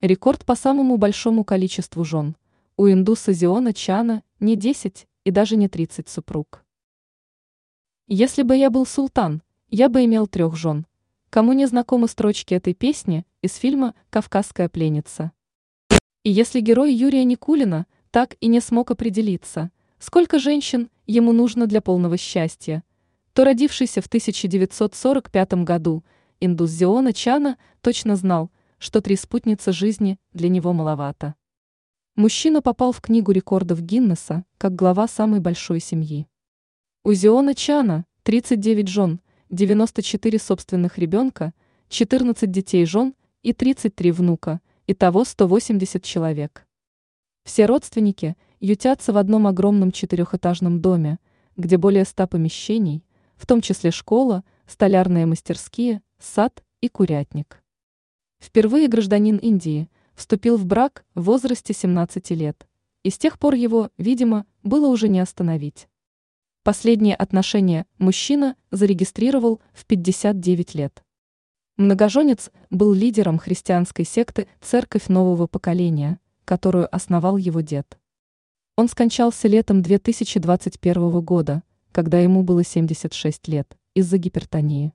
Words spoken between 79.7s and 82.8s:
2021 года, когда ему было